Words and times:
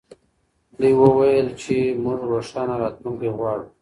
دوی 0.79 0.93
وویل 1.01 1.47
چې 1.61 1.75
موږ 2.03 2.19
روښانه 2.33 2.75
راتلونکې 2.83 3.29
غواړو. 3.37 3.65